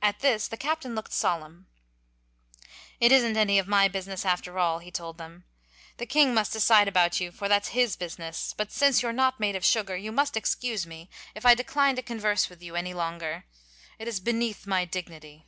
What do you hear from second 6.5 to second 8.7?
decide about you, for that's his business.